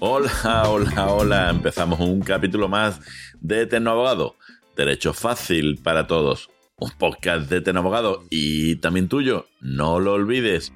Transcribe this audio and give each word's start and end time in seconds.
Hola, 0.00 0.30
hola, 0.68 1.12
hola. 1.12 1.50
Empezamos 1.50 2.00
un 2.00 2.20
capítulo 2.20 2.68
más 2.68 3.00
de 3.40 3.66
Tecnoabogado. 3.66 4.36
Derecho 4.76 5.12
fácil 5.12 5.78
para 5.82 6.06
todos. 6.06 6.50
Un 6.76 6.90
podcast 6.98 7.50
de 7.50 7.60
Tecnoabogado 7.60 8.24
y 8.30 8.76
también 8.76 9.08
tuyo. 9.08 9.46
No 9.60 9.98
lo 9.98 10.14
olvides. 10.14 10.72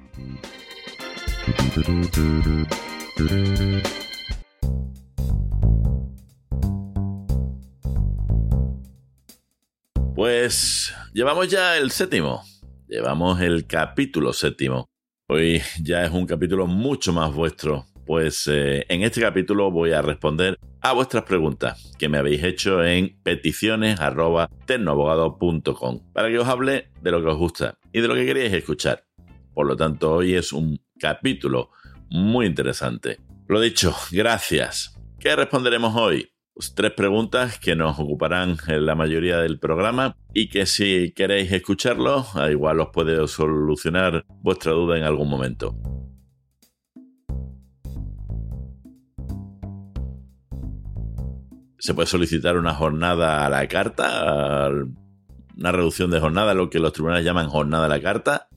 Pues 10.15 10.93
llevamos 11.13 11.47
ya 11.47 11.77
el 11.77 11.91
séptimo. 11.91 12.43
Llevamos 12.87 13.41
el 13.41 13.65
capítulo 13.65 14.33
séptimo. 14.33 14.89
Hoy 15.29 15.61
ya 15.81 16.03
es 16.03 16.11
un 16.11 16.25
capítulo 16.25 16.67
mucho 16.67 17.13
más 17.13 17.33
vuestro, 17.33 17.85
pues 18.05 18.47
eh, 18.47 18.85
en 18.89 19.03
este 19.03 19.21
capítulo 19.21 19.69
voy 19.71 19.91
a 19.91 20.01
responder 20.01 20.57
a 20.81 20.91
vuestras 20.93 21.23
preguntas 21.23 21.93
que 21.97 22.09
me 22.09 22.17
habéis 22.17 22.43
hecho 22.43 22.83
en 22.83 23.17
peticiones.tecnoabogado.com 23.23 26.11
para 26.11 26.29
que 26.29 26.39
os 26.39 26.47
hable 26.47 26.89
de 27.01 27.11
lo 27.11 27.21
que 27.21 27.27
os 27.27 27.37
gusta 27.37 27.77
y 27.91 28.01
de 28.01 28.07
lo 28.07 28.15
que 28.15 28.25
queréis 28.25 28.51
escuchar. 28.53 29.05
Por 29.53 29.67
lo 29.67 29.77
tanto, 29.77 30.13
hoy 30.13 30.33
es 30.35 30.51
un 30.51 30.81
capítulo 30.99 31.69
muy 32.09 32.47
interesante. 32.47 33.19
Lo 33.47 33.61
dicho, 33.61 33.95
gracias. 34.11 34.99
¿Qué 35.19 35.35
responderemos 35.35 35.95
hoy? 35.95 36.29
Pues 36.53 36.75
tres 36.75 36.91
preguntas 36.91 37.57
que 37.57 37.75
nos 37.75 37.99
ocuparán 37.99 38.57
en 38.67 38.85
la 38.85 38.93
mayoría 38.93 39.39
del 39.39 39.57
programa 39.59 40.15
y 40.33 40.49
que 40.49 40.65
si 40.65 41.13
queréis 41.15 41.51
escucharlo, 41.51 42.25
igual 42.51 42.79
os 42.79 42.89
puede 42.89 43.27
solucionar 43.27 44.25
vuestra 44.41 44.73
duda 44.73 44.97
en 44.97 45.03
algún 45.03 45.29
momento. 45.29 45.75
Se 51.83 51.93
puede 51.93 52.07
solicitar 52.07 52.55
una 52.55 52.73
jornada 52.73 53.45
a 53.45 53.49
la 53.49 53.67
carta, 53.67 54.69
una 55.57 55.71
reducción 55.73 56.11
de 56.11 56.21
jornada, 56.21 56.53
lo 56.53 56.69
que 56.69 56.79
los 56.79 56.93
tribunales 56.93 57.25
llaman 57.25 57.49
jornada 57.49 57.87
a 57.87 57.89
la 57.89 57.99
carta. 57.99 58.47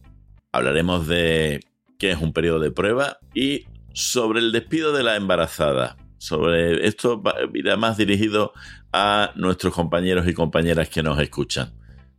Hablaremos 0.52 1.08
de 1.08 1.58
qué 1.98 2.12
es 2.12 2.20
un 2.20 2.32
periodo 2.32 2.60
de 2.60 2.70
prueba 2.70 3.18
y 3.34 3.64
sobre 3.92 4.38
el 4.38 4.52
despido 4.52 4.92
de 4.92 5.02
la 5.02 5.16
embarazada 5.16 5.96
sobre 6.18 6.86
esto 6.86 7.20
irá 7.52 7.76
más 7.76 7.96
dirigido 7.96 8.52
a 8.92 9.32
nuestros 9.34 9.74
compañeros 9.74 10.28
y 10.28 10.32
compañeras 10.32 10.88
que 10.88 11.02
nos 11.02 11.18
escuchan, 11.18 11.74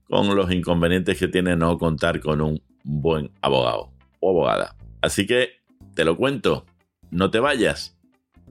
con 0.09 0.35
los 0.35 0.51
inconvenientes 0.51 1.17
que 1.17 1.29
tiene 1.29 1.55
no 1.55 1.77
contar 1.77 2.19
con 2.19 2.41
un 2.41 2.61
buen 2.83 3.31
abogado 3.41 3.93
o 4.19 4.31
abogada. 4.31 4.75
Así 5.01 5.25
que 5.25 5.51
te 5.95 6.03
lo 6.03 6.17
cuento, 6.17 6.65
no 7.11 7.31
te 7.31 7.39
vayas, 7.39 7.97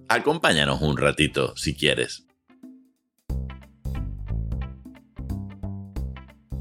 acompáñanos 0.09 0.81
un 0.81 0.97
ratito 0.97 1.55
si 1.55 1.77
quieres. 1.77 2.26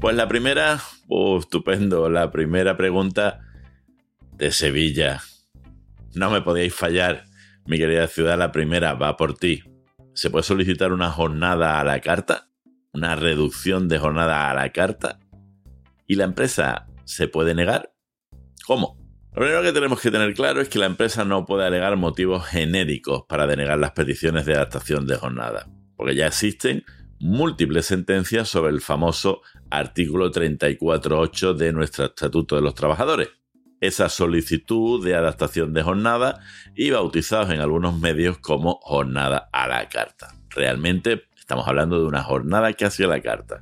Pues 0.00 0.14
la 0.14 0.28
primera, 0.28 0.78
oh, 1.08 1.38
estupendo, 1.38 2.10
la 2.10 2.30
primera 2.30 2.76
pregunta 2.76 3.40
de 4.32 4.52
Sevilla. 4.52 5.22
No 6.14 6.30
me 6.30 6.42
podíais 6.42 6.74
fallar 6.74 7.24
mi 7.64 7.78
querida 7.78 8.06
ciudad, 8.06 8.38
la 8.38 8.52
primera 8.52 8.92
va 8.92 9.16
por 9.16 9.38
ti. 9.38 9.62
¿Se 10.12 10.28
puede 10.28 10.42
solicitar 10.42 10.92
una 10.92 11.10
jornada 11.10 11.80
a 11.80 11.84
la 11.84 12.00
carta? 12.00 12.48
¿Una 12.92 13.16
reducción 13.16 13.88
de 13.88 13.98
jornada 13.98 14.50
a 14.50 14.54
la 14.54 14.70
carta? 14.70 15.18
¿Y 16.06 16.16
la 16.16 16.24
empresa 16.24 16.86
se 17.04 17.26
puede 17.26 17.54
negar? 17.54 17.92
¿Cómo? 18.66 18.98
Lo 19.32 19.40
primero 19.40 19.62
que 19.62 19.72
tenemos 19.72 20.00
que 20.00 20.10
tener 20.10 20.34
claro 20.34 20.60
es 20.60 20.68
que 20.68 20.78
la 20.78 20.86
empresa 20.86 21.24
no 21.24 21.46
puede 21.46 21.66
alegar 21.66 21.96
motivos 21.96 22.46
genéricos 22.46 23.24
para 23.28 23.46
denegar 23.46 23.78
las 23.78 23.92
peticiones 23.92 24.44
de 24.44 24.54
adaptación 24.54 25.06
de 25.06 25.16
jornada, 25.16 25.68
porque 25.96 26.14
ya 26.14 26.26
existen 26.26 26.84
múltiples 27.18 27.86
sentencias 27.86 28.48
sobre 28.48 28.72
el 28.72 28.80
famoso 28.80 29.42
artículo 29.70 30.30
34.8 30.30 31.54
de 31.54 31.72
nuestro 31.72 32.06
Estatuto 32.06 32.56
de 32.56 32.62
los 32.62 32.74
Trabajadores, 32.74 33.28
esa 33.80 34.08
solicitud 34.08 35.04
de 35.04 35.14
adaptación 35.14 35.72
de 35.72 35.82
jornada 35.82 36.40
y 36.74 36.90
bautizados 36.90 37.50
en 37.50 37.60
algunos 37.60 37.98
medios 37.98 38.38
como 38.38 38.78
jornada 38.82 39.48
a 39.52 39.68
la 39.68 39.88
carta. 39.88 40.34
Realmente 40.50 41.24
estamos 41.38 41.68
hablando 41.68 42.00
de 42.00 42.06
una 42.06 42.22
jornada 42.22 42.72
que 42.72 42.86
hacía 42.86 43.06
la 43.06 43.20
carta. 43.20 43.60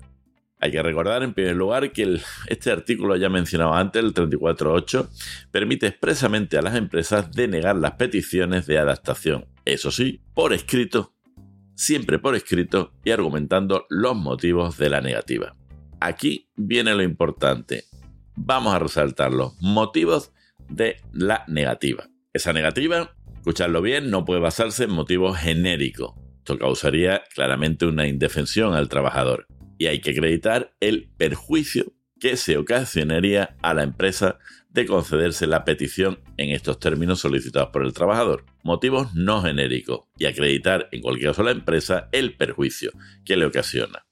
Hay 0.61 0.71
que 0.71 0.83
recordar 0.83 1.23
en 1.23 1.35
primer 1.35 1.57
lugar 1.57 1.93
que 1.93 2.21
este 2.47 2.71
artículo 2.71 3.17
ya 3.17 3.29
mencionado 3.29 3.75
antes, 3.75 4.03
el 4.03 4.15
34.8, 4.15 5.09
permite 5.51 5.89
expresamente 5.89 6.57
a 6.57 6.63
las 6.63 6.75
empresas 6.75 7.31
denegar 7.33 7.77
las 7.77 7.93
peticiones 7.93 8.67
de 8.67 8.79
adaptación, 8.79 9.47
eso 9.67 9.91
sí, 9.91 10.23
por 10.33 10.55
escrito, 10.55 11.13
siempre 11.75 12.19
por 12.19 12.35
escrito 12.35 12.93
y 13.05 13.11
argumentando 13.11 13.85
los 13.91 14.17
motivos 14.17 14.79
de 14.79 14.89
la 14.89 15.01
negativa. 15.01 15.55
Aquí 16.01 16.51
viene 16.57 16.95
lo 16.95 17.03
importante 17.03 17.85
vamos 18.37 18.75
a 18.75 18.79
resaltar 18.79 19.33
los 19.33 19.55
motivos 19.61 20.33
de 20.69 20.97
la 21.13 21.45
negativa. 21.49 22.09
Esa 22.33 22.53
negativa, 22.53 23.17
escuchadlo 23.35 23.83
bien, 23.83 24.11
no 24.11 24.25
puede 24.25 24.41
basarse 24.41 24.85
en 24.85 24.91
motivos 24.91 25.39
genéricos. 25.39 26.15
Esto 26.39 26.59
causaría 26.59 27.23
claramente 27.35 27.87
una 27.87 28.07
indefensión 28.07 28.75
al 28.75 28.89
trabajador. 28.89 29.47
Y 29.79 29.87
hay 29.87 30.01
que 30.01 30.11
acreditar 30.11 30.75
el 30.81 31.11
perjuicio 31.17 31.93
que 32.21 32.37
se 32.37 32.57
ocasionaría 32.57 33.57
a 33.63 33.75
la 33.75 33.83
empresa 33.83 34.39
de 34.71 34.87
concederse 34.87 35.47
la 35.47 35.65
petición 35.65 36.21
en 36.37 36.51
estos 36.51 36.81
términos 36.81 37.21
solicitados 37.21 37.71
por 37.71 37.85
el 37.85 37.93
trabajador. 37.93 38.45
Motivos 38.63 39.15
no 39.15 39.43
genéricos 39.43 40.03
y 40.19 40.27
acreditar 40.27 40.89
en 40.91 41.01
cualquier 41.01 41.31
caso 41.31 41.43
a 41.43 41.47
la 41.47 41.51
empresa 41.53 42.09
el 42.13 42.37
perjuicio 42.37 42.93
que 43.25 43.37
le 43.37 43.47
ocasiona. 43.47 44.05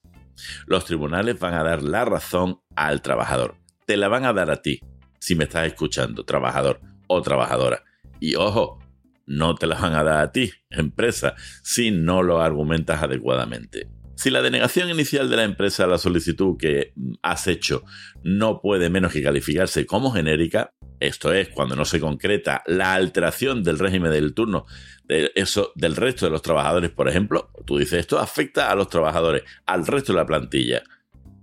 Los 0.66 0.84
tribunales 0.84 1.38
van 1.38 1.54
a 1.54 1.62
dar 1.62 1.82
la 1.82 2.04
razón 2.04 2.60
al 2.76 3.02
trabajador 3.02 3.62
te 3.86 3.96
la 3.96 4.08
van 4.08 4.24
a 4.24 4.32
dar 4.32 4.50
a 4.50 4.62
ti, 4.62 4.80
si 5.18 5.34
me 5.34 5.44
estás 5.44 5.66
escuchando, 5.66 6.24
trabajador 6.24 6.80
o 7.06 7.20
trabajadora. 7.22 7.84
Y 8.20 8.36
ojo, 8.36 8.78
no 9.26 9.54
te 9.54 9.66
la 9.66 9.76
van 9.78 9.94
a 9.94 10.04
dar 10.04 10.18
a 10.20 10.32
ti, 10.32 10.50
empresa, 10.70 11.34
si 11.62 11.90
no 11.90 12.22
lo 12.22 12.40
argumentas 12.40 13.02
adecuadamente. 13.02 13.88
Si 14.14 14.30
la 14.30 14.42
denegación 14.42 14.88
inicial 14.90 15.28
de 15.28 15.36
la 15.36 15.44
empresa 15.44 15.84
a 15.84 15.88
la 15.88 15.98
solicitud 15.98 16.56
que 16.56 16.92
has 17.22 17.48
hecho 17.48 17.82
no 18.22 18.60
puede 18.60 18.88
menos 18.88 19.12
que 19.12 19.22
calificarse 19.22 19.84
como 19.84 20.12
genérica, 20.12 20.74
esto 21.06 21.32
es, 21.32 21.48
cuando 21.48 21.76
no 21.76 21.84
se 21.84 22.00
concreta 22.00 22.62
la 22.66 22.94
alteración 22.94 23.62
del 23.62 23.78
régimen 23.78 24.12
del 24.12 24.34
turno 24.34 24.66
de 25.04 25.30
eso, 25.34 25.72
del 25.74 25.96
resto 25.96 26.26
de 26.26 26.32
los 26.32 26.42
trabajadores, 26.42 26.90
por 26.90 27.08
ejemplo, 27.08 27.50
tú 27.66 27.78
dices 27.78 28.00
esto 28.00 28.18
afecta 28.18 28.70
a 28.70 28.74
los 28.74 28.88
trabajadores, 28.88 29.42
al 29.66 29.86
resto 29.86 30.12
de 30.12 30.18
la 30.18 30.26
plantilla. 30.26 30.82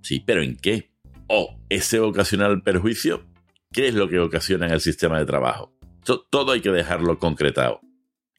Sí, 0.02 0.24
pero 0.26 0.42
¿en 0.42 0.56
qué? 0.56 0.90
o 1.30 1.56
ese 1.70 2.00
ocasional 2.00 2.62
perjuicio, 2.64 3.24
¿qué 3.72 3.88
es 3.88 3.94
lo 3.94 4.10
que 4.10 4.20
ocasiona 4.20 4.66
en 4.66 4.74
el 4.74 4.82
sistema 4.82 5.20
de 5.20 5.26
trabajo? 5.26 5.72
Todo 6.04 6.52
hay 6.52 6.62
que 6.62 6.72
dejarlo 6.72 7.20
concretado. 7.20 7.82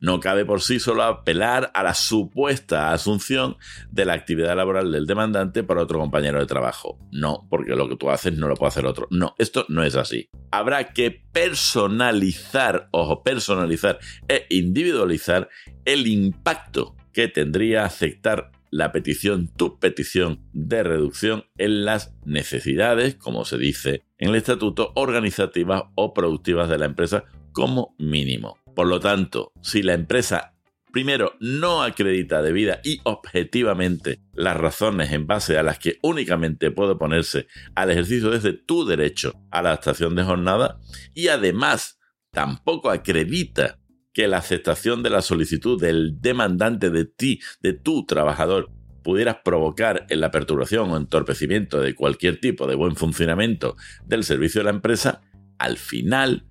No 0.01 0.19
cabe 0.19 0.47
por 0.47 0.63
sí 0.63 0.81
solo 0.81 1.03
apelar 1.03 1.71
a 1.75 1.83
la 1.83 1.95
supuesta 1.95 2.93
asunción 2.93 3.57
de 3.91 4.07
la 4.07 4.15
actividad 4.15 4.57
laboral 4.57 4.91
del 4.91 5.07
demandante 5.07 5.63
por 5.63 5.79
otro 5.79 5.99
compañero 5.99 6.41
de 6.41 6.47
trabajo. 6.47 6.99
No, 7.13 7.47
porque 7.51 7.77
lo 7.77 7.89
que 7.89 7.97
tú 7.97 8.11
haces 8.11 8.33
no 8.33 8.49
lo 8.49 8.57
puede 8.57 8.69
hacer 8.69 8.87
otro. 8.87 9.07
No, 9.11 9.35
esto 9.39 9.67
no 9.69 9.83
es 9.85 9.97
así. 9.97 10.31
Habrá 10.51 10.93
que 10.93 11.11
personalizar, 11.11 12.89
ojo, 12.93 13.23
personalizar 13.23 13.99
e 14.27 14.47
individualizar 14.49 15.49
el 15.85 16.07
impacto 16.07 16.97
que 17.13 17.29
tendría 17.29 17.85
aceptar 17.85 18.53
la 18.71 18.93
petición, 18.93 19.49
tu 19.49 19.79
petición 19.79 20.41
de 20.53 20.83
reducción 20.83 21.45
en 21.59 21.85
las 21.85 22.15
necesidades, 22.25 23.17
como 23.17 23.45
se 23.45 23.59
dice 23.59 24.05
en 24.19 24.31
el 24.31 24.37
estatuto, 24.37 24.93
organizativas 24.95 25.83
o 25.95 26.15
productivas 26.15 26.69
de 26.69 26.79
la 26.79 26.87
empresa 26.87 27.25
como 27.53 27.95
mínimo. 27.99 28.60
Por 28.81 28.89
lo 28.89 28.99
tanto, 28.99 29.53
si 29.61 29.83
la 29.83 29.93
empresa 29.93 30.55
primero 30.91 31.35
no 31.39 31.83
acredita 31.83 32.41
debida 32.41 32.81
y 32.83 32.99
objetivamente 33.05 34.23
las 34.33 34.57
razones 34.57 35.13
en 35.13 35.27
base 35.27 35.59
a 35.59 35.63
las 35.63 35.79
que 35.79 35.99
únicamente 36.03 36.71
puede 36.71 36.93
oponerse 36.93 37.47
al 37.75 37.91
ejercicio 37.91 38.31
desde 38.31 38.55
tu 38.55 38.87
derecho 38.87 39.35
a 39.51 39.61
la 39.61 39.69
adaptación 39.69 40.15
de 40.15 40.25
jornada 40.25 40.81
y 41.13 41.29
además 41.29 41.99
tampoco 42.31 42.89
acredita 42.89 43.79
que 44.15 44.29
la 44.29 44.39
aceptación 44.39 45.03
de 45.03 45.11
la 45.11 45.21
solicitud 45.21 45.79
del 45.79 46.19
demandante 46.19 46.89
de 46.89 47.05
ti, 47.05 47.39
de 47.61 47.75
tu 47.75 48.07
trabajador, 48.07 48.71
pudieras 49.05 49.41
provocar 49.45 50.07
en 50.09 50.23
la 50.23 50.31
perturbación 50.31 50.91
o 50.91 50.97
entorpecimiento 50.97 51.83
de 51.83 51.95
cualquier 51.95 52.41
tipo 52.41 52.67
de 52.67 52.77
buen 52.77 52.97
funcionamiento 52.97 53.77
del 54.07 54.25
servicio 54.25 54.61
de 54.61 54.65
la 54.65 54.71
empresa, 54.71 55.21
al 55.59 55.77
final 55.77 56.47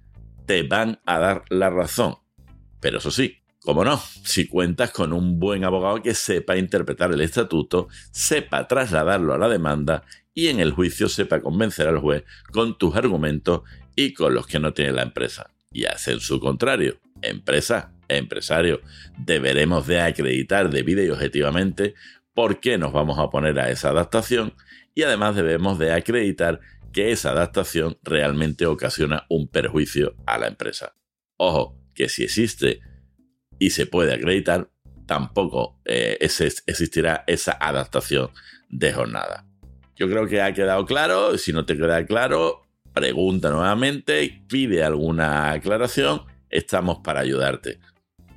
te 0.50 0.64
van 0.64 1.00
a 1.06 1.20
dar 1.20 1.44
la 1.50 1.70
razón. 1.70 2.16
Pero 2.80 2.98
eso 2.98 3.12
sí, 3.12 3.38
como 3.62 3.86
no, 3.86 4.02
si 4.24 4.48
cuentas 4.48 4.90
con 4.90 5.14
un 5.14 5.40
buen 5.40 5.64
abogado 5.64 6.02
que 6.02 6.16
sepa 6.16 6.58
interpretar 6.58 7.12
el 7.12 7.22
estatuto, 7.22 7.88
sepa 8.12 8.68
trasladarlo 8.68 9.36
a 9.36 9.38
la 9.38 9.48
demanda 9.48 10.06
y 10.34 10.48
en 10.48 10.60
el 10.60 10.72
juicio 10.72 11.08
sepa 11.08 11.40
convencer 11.40 11.88
al 11.88 12.00
juez 12.00 12.24
con 12.52 12.80
tus 12.80 12.96
argumentos 12.96 13.62
y 13.96 14.16
con 14.16 14.34
los 14.34 14.48
que 14.48 14.60
no 14.60 14.74
tiene 14.74 14.92
la 14.92 15.04
empresa. 15.04 15.52
Y 15.72 15.86
hacer 15.86 16.20
su 16.20 16.40
contrario 16.40 16.98
empresa, 17.22 17.92
empresario, 18.08 18.82
deberemos 19.20 19.86
de 19.86 20.02
acreditar 20.02 20.72
debida 20.72 21.04
y 21.04 21.12
objetivamente 21.12 21.94
por 22.34 22.60
qué 22.60 22.80
nos 22.80 22.92
vamos 22.92 23.20
a 23.20 23.30
poner 23.30 23.60
a 23.60 23.70
esa 23.70 23.90
adaptación 23.90 24.56
y 24.96 25.04
además 25.04 25.36
debemos 25.36 25.78
de 25.78 25.94
acreditar 25.94 26.60
que 26.92 27.12
esa 27.12 27.32
adaptación 27.32 27.98
realmente 28.04 28.66
ocasiona 28.66 29.26
un 29.30 29.48
perjuicio 29.48 30.16
a 30.26 30.38
la 30.38 30.48
empresa. 30.48 30.96
Ojo, 31.38 31.78
que 31.94 32.10
si 32.10 32.24
existe 32.24 32.82
y 33.60 33.72
se 33.72 33.86
puede 33.86 34.14
acreditar, 34.14 34.70
tampoco 35.06 35.80
eh, 35.86 36.18
existirá 36.20 37.24
esa 37.28 37.58
adaptación 37.60 38.30
de 38.70 38.94
jornada. 38.94 39.46
Yo 39.96 40.10
creo 40.10 40.28
que 40.28 40.42
ha 40.42 40.54
quedado 40.54 40.86
claro, 40.86 41.38
si 41.38 41.52
no 41.52 41.66
te 41.66 41.76
queda 41.76 42.06
claro, 42.06 42.62
pregunta 42.94 43.50
nuevamente, 43.50 44.44
pide 44.48 44.84
alguna 44.84 45.52
aclaración, 45.52 46.22
estamos 46.50 47.00
para 47.00 47.20
ayudarte 47.20 47.80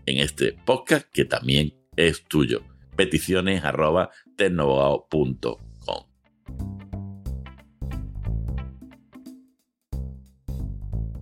en 0.06 0.19
este 0.19 0.56
podcast 0.64 1.06
que 1.12 1.25
también 1.25 1.75
es 1.96 2.25
tuyo. 2.25 2.62
Peticiones 2.96 3.64
arroba 3.64 4.10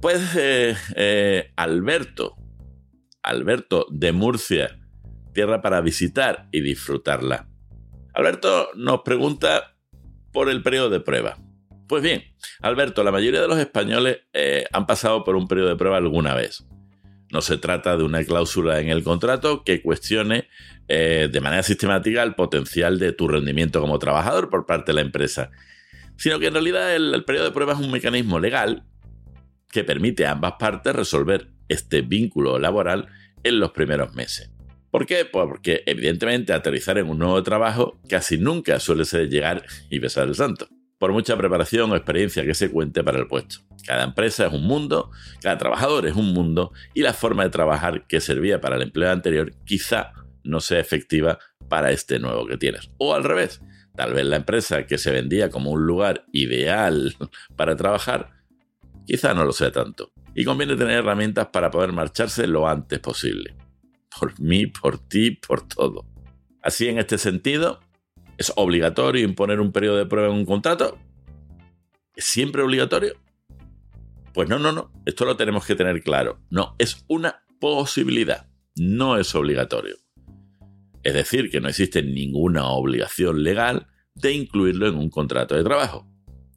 Pues 0.01 0.35
eh, 0.35 0.75
eh, 0.97 1.53
Alberto, 1.57 2.35
Alberto 3.23 3.87
de 3.91 4.13
Murcia, 4.13 4.79
tierra 5.35 5.61
para 5.61 5.83
visitar 5.83 6.49
y 6.53 6.63
disfrutarla. 6.63 7.51
Alberto 8.15 8.71
nos 8.77 9.03
pregunta 9.03 9.77
por 10.33 10.49
el 10.49 10.63
periodo 10.63 10.89
de 10.89 11.01
prueba. 11.01 11.37
Pues 11.87 12.03
bien, 12.03 12.23
Alberto, 12.63 13.05
la 13.05 13.13
mayoría 13.13 13.43
de 13.43 13.49
los 13.49 13.59
españoles 13.59 14.21
eh, 14.33 14.65
han 14.73 14.87
pasado 14.87 15.23
por 15.23 15.37
un 15.37 15.47
periodo 15.47 15.69
de 15.69 15.77
prueba 15.77 15.99
alguna 15.99 16.33
vez. 16.35 16.65
No 17.31 17.43
se 17.43 17.59
trata 17.59 17.99
de 17.99 18.03
una 18.03 18.25
cláusula 18.25 18.81
en 18.81 18.89
el 18.89 19.05
contrato 19.05 19.65
que 19.65 19.83
cuestione 19.83 20.49
de 20.89 21.41
manera 21.41 21.63
sistemática 21.63 22.25
el 22.25 22.35
potencial 22.35 22.99
de 22.99 23.13
tu 23.13 23.29
rendimiento 23.29 23.81
como 23.81 24.01
trabajador 24.01 24.51
por 24.51 24.67
parte 24.67 24.91
de 24.91 24.97
la 24.97 25.03
empresa, 25.03 25.53
sino 26.17 26.41
que 26.41 26.49
en 26.49 26.55
realidad 26.55 26.97
el 26.97 27.25
periodo 27.25 27.45
de 27.45 27.53
prueba 27.53 27.75
es 27.75 27.79
un 27.79 27.93
mecanismo 27.93 28.41
legal 28.41 28.90
que 29.71 29.85
permite 29.85 30.27
a 30.27 30.33
ambas 30.33 30.55
partes 30.59 30.95
resolver 30.95 31.49
este 31.69 32.03
vínculo 32.03 32.59
laboral 32.59 33.09
en 33.43 33.61
los 33.61 33.71
primeros 33.73 34.15
meses. 34.15 34.51
¿Por 34.91 35.07
qué? 35.07 35.25
Pues 35.25 35.47
porque 35.47 35.83
evidentemente 35.87 36.53
aterrizar 36.53 36.99
en 36.99 37.09
un 37.09 37.19
nuevo 37.19 37.41
trabajo 37.43 38.01
casi 38.09 38.39
nunca 38.39 38.81
suele 38.81 39.05
ser 39.05 39.29
llegar 39.29 39.65
y 39.89 40.01
besar 40.01 40.27
el 40.27 40.35
santo, 40.35 40.69
por 40.99 41.13
mucha 41.13 41.37
preparación 41.37 41.93
o 41.93 41.97
experiencia 41.97 42.45
que 42.45 42.55
se 42.55 42.71
cuente 42.71 43.05
para 43.05 43.19
el 43.19 43.29
puesto. 43.29 43.59
Cada 43.87 44.03
empresa 44.03 44.47
es 44.47 44.53
un 44.53 44.65
mundo, 44.65 45.11
cada 45.41 45.59
trabajador 45.59 46.07
es 46.07 46.17
un 46.17 46.35
mundo 46.35 46.73
y 46.93 47.03
la 47.03 47.13
forma 47.13 47.45
de 47.45 47.51
trabajar 47.51 48.07
que 48.09 48.21
servía 48.21 48.61
para 48.61 48.77
el 48.77 48.83
empleo 48.83 49.11
anterior 49.11 49.53
quizá 49.65 50.13
no 50.43 50.61
sea 50.61 50.81
efectiva 50.81 51.39
para 51.69 51.93
este 51.93 52.19
nuevo 52.19 52.47
que 52.47 52.57
tienes. 52.57 52.91
O 52.99 53.15
al 53.15 53.23
revés, 53.23 53.63
tal 53.95 54.13
vez 54.13 54.27
la 54.27 54.37
empresa 54.37 54.87
que 54.87 54.99
se 54.99 55.13
vendía 55.13 55.51
como 55.51 55.71
un 55.71 55.87
lugar 55.87 56.25
ideal 56.33 57.15
para 57.57 57.77
trabajar 57.77 58.40
Quizá 59.07 59.35
no 59.35 59.45
lo 59.45 59.53
sea 59.53 59.73
tanto. 59.73 60.13
Y 60.35 60.45
conviene 60.45 60.77
tener 60.77 60.99
herramientas 60.99 61.49
para 61.49 61.71
poder 61.71 61.93
marcharse 61.93 62.47
lo 62.47 62.69
antes 62.69 62.99
posible. 63.01 63.57
Por 64.19 64.39
mí, 64.41 64.67
por 64.67 64.99
ti, 64.99 65.33
por 65.33 65.67
todo. 65.67 66.07
Así, 66.63 66.89
en 66.89 66.99
este 66.99 67.19
sentido, 67.19 67.81
¿es 68.39 68.53
obligatorio 68.57 69.25
imponer 69.25 69.61
un 69.61 69.73
periodo 69.73 69.97
de 69.97 70.07
prueba 70.07 70.29
en 70.29 70.39
un 70.39 70.47
contrato? 70.47 70.99
¿Es 72.15 72.25
siempre 72.27 72.63
obligatorio? 72.63 73.15
Pues 74.33 74.49
no, 74.49 74.59
no, 74.59 74.73
no. 74.73 74.93
Esto 75.07 75.25
lo 75.25 75.37
tenemos 75.37 75.67
que 75.67 75.75
tener 75.75 76.03
claro. 76.03 76.41
No, 76.51 76.75
es 76.79 77.05
una 77.09 77.45
posibilidad. 77.61 78.49
No 78.77 79.17
es 79.17 79.35
obligatorio. 79.35 79.97
Es 81.03 81.15
decir, 81.15 81.51
que 81.51 81.61
no 81.61 81.69
existe 81.69 82.03
ninguna 82.03 82.69
obligación 82.69 83.43
legal 83.43 83.89
de 84.15 84.33
incluirlo 84.33 84.87
en 84.87 84.97
un 84.97 85.11
contrato 85.11 85.57
de 85.57 85.65
trabajo. 85.65 86.07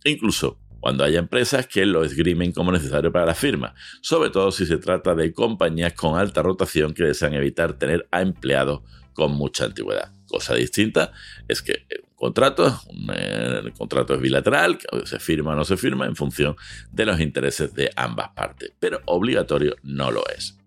Incluso 0.04 0.60
cuando 0.84 1.06
haya 1.06 1.20
empresas 1.20 1.66
que 1.66 1.86
lo 1.86 2.04
esgrimen 2.04 2.52
como 2.52 2.70
necesario 2.70 3.10
para 3.10 3.26
la 3.26 3.36
firma, 3.36 3.74
sobre 4.02 4.32
todo 4.32 4.52
si 4.52 4.66
se 4.66 4.76
trata 4.76 5.16
de 5.16 5.32
compañías 5.32 5.94
con 5.94 6.20
alta 6.20 6.42
rotación 6.42 6.94
que 6.94 7.06
desean 7.06 7.34
evitar 7.34 7.72
tener 7.80 8.06
a 8.12 8.22
empleados 8.22 8.82
con 9.14 9.32
mucha 9.32 9.64
antigüedad. 9.64 10.12
Cosa 10.28 10.56
distinta 10.56 11.14
es 11.48 11.62
que 11.62 11.86
un 12.06 12.16
contrato, 12.16 12.82
el 13.16 13.72
contrato 13.72 14.14
es 14.14 14.20
bilateral, 14.20 14.78
se 15.06 15.20
firma 15.20 15.54
o 15.54 15.56
no 15.56 15.64
se 15.64 15.78
firma 15.78 16.06
en 16.06 16.18
función 16.18 16.58
de 16.92 17.06
los 17.06 17.22
intereses 17.22 17.74
de 17.74 17.90
ambas 17.96 18.32
partes, 18.36 18.74
pero 18.78 19.00
obligatorio 19.06 19.78
no 19.84 20.12
lo 20.12 20.28
es. 20.36 20.58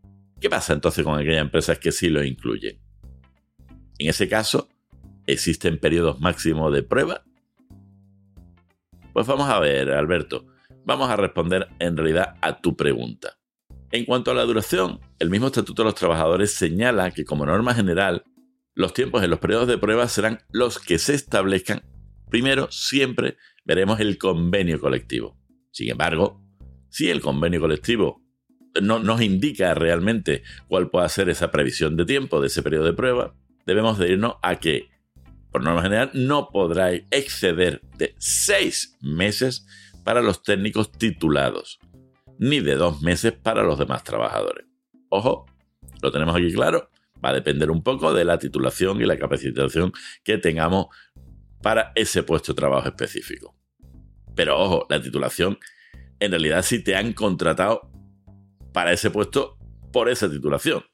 ¿Qué 0.41 0.49
pasa 0.49 0.73
entonces 0.73 1.05
con 1.05 1.21
aquellas 1.21 1.43
empresas 1.43 1.79
que 1.79 1.93
sí 1.93 2.09
lo 2.09 2.25
incluyen? 2.25 2.79
En 3.99 4.09
ese 4.09 4.31
caso, 4.31 4.71
¿existen 5.27 5.77
periodos 5.77 6.21
máximos 6.21 6.73
de 6.73 6.83
prueba 6.83 7.23
pues 9.17 9.27
vamos 9.27 9.49
a 9.49 9.59
ver, 9.61 9.93
Alberto, 9.93 10.45
vamos 10.85 11.09
a 11.09 11.17
responder 11.17 11.69
en 11.79 11.97
realidad 11.97 12.35
a 12.43 12.61
tu 12.61 12.77
pregunta. 12.77 13.39
En 13.91 14.05
cuanto 14.05 14.31
a 14.31 14.35
la 14.35 14.43
duración, 14.43 15.01
el 15.19 15.31
mismo 15.31 15.47
Estatuto 15.47 15.81
de 15.81 15.87
los 15.87 15.95
Trabajadores 15.95 16.53
señala 16.53 17.11
que 17.13 17.25
como 17.25 17.47
norma 17.47 17.73
general, 17.73 18.25
los 18.75 18.93
tiempos 18.93 19.23
en 19.23 19.31
los 19.31 19.39
periodos 19.39 19.69
de 19.69 19.79
prueba 19.79 20.07
serán 20.07 20.41
los 20.51 20.79
que 20.79 20.99
se 20.99 21.15
establezcan. 21.15 21.83
Primero, 22.29 22.69
siempre 22.71 23.39
veremos 23.65 24.01
el 24.01 24.19
convenio 24.19 24.79
colectivo. 24.79 25.39
Sin 25.71 25.89
embargo, 25.89 26.45
si 26.91 27.09
el 27.09 27.23
convenio 27.23 27.63
colectivo 27.63 28.23
no 28.83 28.99
nos 28.99 29.23
indica 29.23 29.73
realmente 29.73 30.43
cuál 30.69 30.91
puede 30.91 31.09
ser 31.09 31.31
esa 31.31 31.51
previsión 31.51 31.97
de 31.97 32.05
tiempo 32.05 32.43
de 32.43 32.49
ese 32.49 32.63
periodo 32.63 32.85
de 32.85 32.93
prueba, 32.93 33.35
debemos 33.65 33.97
de 33.97 34.13
irnos 34.13 34.35
a 34.43 34.57
que 34.57 34.91
por 35.57 35.65
norma 35.65 35.81
general, 35.81 36.11
no 36.13 36.51
podrá 36.51 36.93
exceder 36.93 37.81
de 37.97 38.15
seis 38.19 38.95
meses 39.01 39.67
para 40.05 40.21
los 40.21 40.43
técnicos 40.43 40.93
titulados, 40.93 41.79
ni 42.39 42.61
de 42.61 42.75
dos 42.75 43.01
meses 43.01 43.33
para 43.33 43.63
los 43.63 43.79
demás 43.79 44.05
trabajadores. 44.05 44.67
Ojo, 45.09 45.47
lo 46.03 46.13
tenemos 46.13 46.37
aquí 46.37 46.53
claro, 46.53 46.91
va 47.25 47.31
a 47.31 47.33
depender 47.33 47.71
un 47.71 47.83
poco 47.83 48.13
de 48.13 48.27
la 48.27 48.39
titulación 48.39 49.01
y 49.01 49.07
la 49.07 49.17
capacitación 49.17 49.95
que 50.23 50.37
tengamos 50.37 50.89
para 51.63 51.91
ese 51.95 52.23
puesto 52.23 52.53
de 52.53 52.57
trabajo 52.57 52.89
específico. 52.89 53.57
Pero 54.35 54.61
ojo, 54.61 54.87
la 54.91 55.01
titulación, 55.01 55.59
en 56.21 56.33
realidad 56.33 56.61
si 56.61 56.85
te 56.85 56.97
han 56.97 57.15
contratado 57.15 57.91
para 58.75 58.93
ese 58.93 59.11
puesto 59.11 59.57
por 59.91 60.11
esa 60.11 60.31
titulación. 60.31 60.85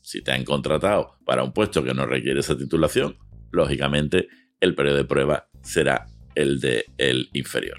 Si 0.00 0.20
te 0.20 0.32
han 0.32 0.42
contratado 0.42 1.16
para 1.24 1.44
un 1.44 1.52
puesto 1.52 1.84
que 1.84 1.94
no 1.94 2.06
requiere 2.06 2.40
esa 2.40 2.58
titulación, 2.58 3.16
lógicamente 3.54 4.28
el 4.60 4.74
periodo 4.74 4.96
de 4.98 5.04
prueba 5.04 5.48
será 5.62 6.06
el 6.34 6.60
de 6.60 6.86
el 6.98 7.30
inferior. 7.32 7.78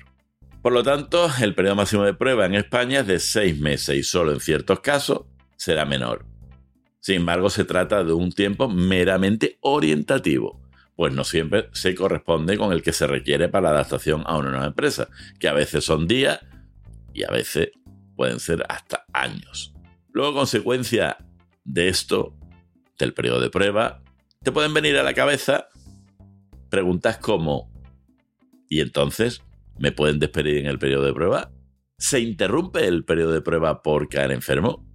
Por 0.62 0.74
lo 0.74 0.82
tanto, 0.82 1.30
el 1.42 1.54
periodo 1.54 1.76
máximo 1.76 2.04
de 2.04 2.14
prueba 2.14 2.46
en 2.46 2.56
España 2.56 3.02
es 3.02 3.08
de 3.08 3.20
seis 3.20 3.60
meses 3.60 3.96
y 3.96 4.04
solo 4.04 4.32
en 4.34 4.40
ciertos 4.40 4.80
casos 4.80 5.26
será 5.58 5.86
menor. 5.86 6.26
Sin 7.00 7.18
embargo, 7.18 7.52
se 7.52 7.66
trata 7.66 8.04
de 8.04 8.14
un 8.14 8.32
tiempo 8.32 8.68
meramente 8.68 9.60
orientativo, 9.62 10.60
pues 10.96 11.14
no 11.14 11.24
siempre 11.24 11.70
se 11.74 11.94
corresponde 11.94 12.58
con 12.58 12.74
el 12.74 12.82
que 12.82 12.94
se 12.94 13.06
requiere 13.06 13.48
para 13.48 13.66
la 13.66 13.76
adaptación 13.76 14.24
a 14.26 14.38
una 14.38 14.50
nueva 14.50 14.66
empresa, 14.66 15.10
que 15.40 15.48
a 15.48 15.54
veces 15.54 15.84
son 15.84 16.08
días 16.08 16.40
y 17.14 17.24
a 17.24 17.30
veces 17.30 17.70
pueden 18.16 18.40
ser 18.40 18.66
hasta 18.68 19.06
años. 19.14 19.74
Luego, 20.14 20.34
consecuencia 20.34 21.18
de 21.64 21.90
esto, 21.90 22.36
del 22.98 23.14
periodo 23.14 23.42
de 23.42 23.50
prueba, 23.50 24.02
te 24.46 24.52
pueden 24.52 24.76
venir 24.76 24.96
a 24.98 25.04
la 25.04 25.16
cabeza 25.16 25.70
preguntas 26.70 27.18
como, 27.18 27.72
¿y 28.70 28.80
entonces 28.80 29.42
me 29.80 29.92
pueden 29.92 30.20
despedir 30.20 30.58
en 30.58 30.68
el 30.68 30.78
periodo 30.78 31.04
de 31.04 31.16
prueba? 31.16 31.52
¿Se 31.98 32.20
interrumpe 32.20 32.86
el 32.86 33.06
periodo 33.06 33.32
de 33.32 33.42
prueba 33.42 33.82
por 33.82 34.08
caer 34.08 34.32
enfermo? 34.32 34.86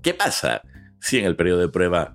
¿Qué 0.00 0.14
pasa 0.14 0.62
si 1.00 1.18
en 1.18 1.24
el 1.24 1.34
periodo 1.34 1.58
de 1.58 1.68
prueba 1.68 2.14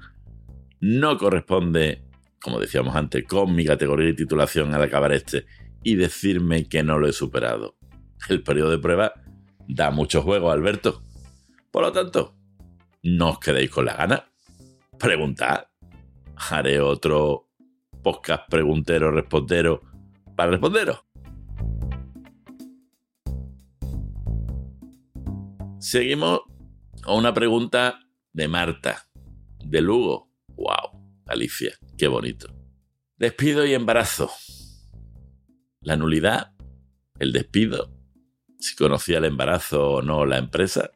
no 0.79 1.17
corresponde, 1.17 2.05
como 2.41 2.61
decíamos 2.61 2.95
antes, 2.95 3.25
con 3.25 3.53
mi 3.53 3.65
categoría 3.65 4.05
de 4.07 4.13
titulación 4.13 4.73
al 4.73 4.81
acabar 4.81 5.11
este 5.11 5.45
y 5.83 5.95
decirme 5.95 6.69
que 6.69 6.81
no 6.81 6.97
lo 6.97 7.09
he 7.09 7.13
superado? 7.13 7.75
El 8.29 8.41
periodo 8.41 8.71
de 8.71 8.79
prueba 8.79 9.11
da 9.67 9.91
mucho 9.91 10.21
juego, 10.21 10.49
Alberto. 10.49 11.03
Por 11.71 11.83
lo 11.83 11.91
tanto, 11.91 12.37
no 13.03 13.31
os 13.31 13.39
quedéis 13.39 13.69
con 13.69 13.83
la 13.83 13.97
gana. 13.97 14.31
Preguntad 14.97 15.65
haré 16.37 16.79
otro 16.79 17.49
podcast 18.03 18.49
preguntero, 18.49 19.11
respondero 19.11 19.81
para 20.35 20.51
responderos. 20.51 21.05
Seguimos 25.79 26.41
a 27.03 27.13
una 27.13 27.33
pregunta 27.33 27.99
de 28.33 28.47
Marta, 28.47 29.07
de 29.63 29.81
Lugo. 29.81 30.31
¡Wow! 30.55 31.23
Alicia, 31.27 31.73
qué 31.97 32.07
bonito. 32.07 32.47
Despido 33.17 33.65
y 33.65 33.73
embarazo. 33.73 34.31
La 35.81 35.95
nulidad, 35.95 36.53
el 37.19 37.31
despido, 37.31 37.91
si 38.59 38.75
conocía 38.75 39.19
el 39.19 39.25
embarazo 39.25 39.91
o 39.91 40.01
no 40.01 40.25
la 40.25 40.37
empresa. 40.37 40.91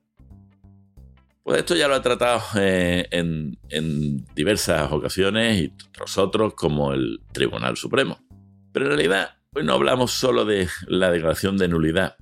Pues 1.50 1.62
esto 1.62 1.76
ya 1.76 1.88
lo 1.88 1.96
ha 1.96 2.02
tratado 2.04 2.44
eh, 2.60 3.08
en, 3.10 3.58
en 3.70 4.24
diversas 4.36 4.92
ocasiones 4.92 5.60
y 5.60 5.74
otros 5.90 6.18
otros 6.20 6.54
como 6.54 6.94
el 6.94 7.22
Tribunal 7.32 7.76
Supremo. 7.76 8.20
Pero 8.72 8.86
en 8.86 8.92
realidad 8.92 9.32
hoy 9.56 9.64
no 9.64 9.74
hablamos 9.74 10.12
solo 10.12 10.46
de 10.46 10.68
la 10.86 11.10
declaración 11.10 11.58
de 11.58 11.68
nulidad, 11.68 12.18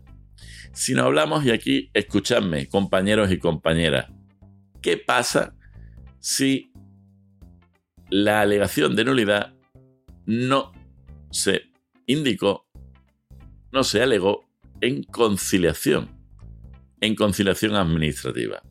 sino 0.72 1.04
hablamos, 1.04 1.44
y 1.44 1.52
aquí 1.52 1.90
escuchadme, 1.94 2.70
compañeros 2.70 3.30
y 3.30 3.38
compañeras, 3.38 4.10
¿qué 4.82 4.96
pasa 4.96 5.54
si 6.22 6.72
la 8.10 8.40
alegación 8.40 8.96
de 8.96 9.04
nulidad 9.04 9.54
no 10.26 10.72
se 11.32 11.64
indicó, 12.06 12.66
no 13.74 13.84
se 13.84 14.02
alegó 14.02 14.48
en 14.80 15.04
conciliación, 15.04 16.18
en 17.02 17.14
conciliación 17.14 17.76
administrativa, 17.76 18.64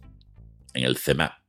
en 0.77 0.85
el 0.85 0.97
CEMA. 0.97 1.43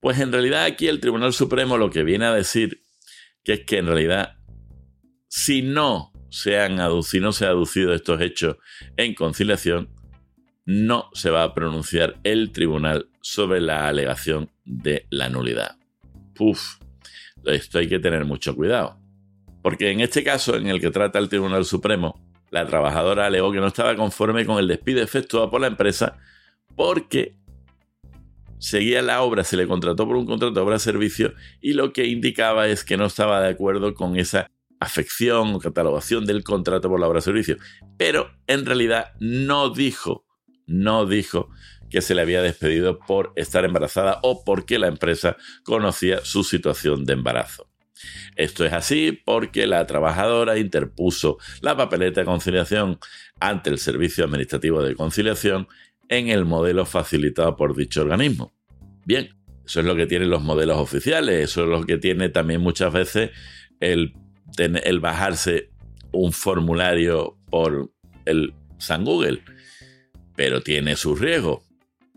Pues 0.00 0.18
en 0.20 0.32
realidad 0.32 0.64
aquí 0.64 0.88
el 0.88 1.00
Tribunal 1.00 1.32
Supremo 1.32 1.78
lo 1.78 1.90
que 1.90 2.02
viene 2.02 2.26
a 2.26 2.34
decir 2.34 2.82
que 3.42 3.54
es 3.54 3.60
que 3.64 3.78
en 3.78 3.86
realidad 3.86 4.36
si 5.28 5.62
no 5.62 6.12
se 6.30 6.58
han 6.58 6.78
si 7.02 7.20
no 7.20 7.32
se 7.32 7.44
han 7.44 7.52
aducido 7.52 7.94
estos 7.94 8.20
hechos 8.20 8.56
en 8.96 9.14
conciliación, 9.14 9.88
no 10.64 11.10
se 11.14 11.30
va 11.30 11.44
a 11.44 11.54
pronunciar 11.54 12.18
el 12.24 12.50
tribunal 12.52 13.08
sobre 13.20 13.60
la 13.60 13.88
alegación 13.88 14.50
de 14.64 15.06
la 15.10 15.28
nulidad. 15.28 15.76
Puf, 16.34 16.78
esto 17.44 17.78
hay 17.78 17.88
que 17.88 18.00
tener 18.00 18.24
mucho 18.24 18.54
cuidado. 18.54 18.98
Porque 19.62 19.90
en 19.90 20.00
este 20.00 20.22
caso, 20.22 20.56
en 20.56 20.68
el 20.68 20.80
que 20.80 20.90
trata 20.90 21.18
el 21.18 21.28
Tribunal 21.28 21.64
Supremo, 21.64 22.20
la 22.50 22.66
trabajadora 22.66 23.26
alegó 23.26 23.52
que 23.52 23.58
no 23.58 23.66
estaba 23.66 23.96
conforme 23.96 24.46
con 24.46 24.58
el 24.58 24.68
despido 24.68 25.02
efectuado 25.02 25.50
por 25.50 25.60
la 25.60 25.66
empresa 25.66 26.18
porque 26.76 27.36
seguía 28.58 29.02
la 29.02 29.22
obra, 29.22 29.44
se 29.44 29.56
le 29.56 29.66
contrató 29.66 30.06
por 30.06 30.16
un 30.16 30.26
contrato 30.26 30.54
de 30.54 30.60
obra-servicio 30.60 31.34
y 31.60 31.72
lo 31.72 31.92
que 31.92 32.06
indicaba 32.06 32.68
es 32.68 32.84
que 32.84 32.96
no 32.96 33.06
estaba 33.06 33.40
de 33.40 33.48
acuerdo 33.48 33.94
con 33.94 34.16
esa 34.16 34.50
afección 34.80 35.54
o 35.54 35.58
catalogación 35.58 36.26
del 36.26 36.44
contrato 36.44 36.88
por 36.88 37.00
la 37.00 37.08
obra-servicio. 37.08 37.56
Pero 37.96 38.30
en 38.46 38.66
realidad 38.66 39.12
no 39.20 39.70
dijo, 39.70 40.26
no 40.66 41.06
dijo 41.06 41.50
que 41.90 42.02
se 42.02 42.14
le 42.14 42.22
había 42.22 42.42
despedido 42.42 42.98
por 42.98 43.32
estar 43.36 43.64
embarazada 43.64 44.18
o 44.22 44.44
porque 44.44 44.78
la 44.78 44.88
empresa 44.88 45.36
conocía 45.64 46.24
su 46.24 46.44
situación 46.44 47.04
de 47.04 47.14
embarazo. 47.14 47.68
Esto 48.34 48.64
es 48.64 48.72
así 48.72 49.12
porque 49.24 49.66
la 49.66 49.86
trabajadora 49.86 50.58
interpuso 50.58 51.38
la 51.60 51.76
papeleta 51.76 52.20
de 52.20 52.26
conciliación 52.26 52.98
ante 53.40 53.70
el 53.70 53.78
Servicio 53.78 54.24
Administrativo 54.24 54.82
de 54.82 54.94
Conciliación 54.94 55.68
en 56.08 56.28
el 56.28 56.44
modelo 56.44 56.86
facilitado 56.86 57.56
por 57.56 57.76
dicho 57.76 58.02
organismo. 58.02 58.54
Bien, 59.04 59.30
eso 59.64 59.80
es 59.80 59.86
lo 59.86 59.96
que 59.96 60.06
tienen 60.06 60.30
los 60.30 60.42
modelos 60.42 60.78
oficiales, 60.78 61.42
eso 61.42 61.64
es 61.64 61.68
lo 61.68 61.82
que 61.84 61.98
tiene 61.98 62.28
también 62.28 62.60
muchas 62.60 62.92
veces 62.92 63.30
el, 63.80 64.14
el 64.58 65.00
bajarse 65.00 65.70
un 66.12 66.32
formulario 66.32 67.36
por 67.50 67.90
el 68.24 68.54
San 68.78 69.04
Google, 69.04 69.42
pero 70.36 70.60
tiene 70.60 70.96
sus 70.96 71.20
riesgos. 71.20 71.62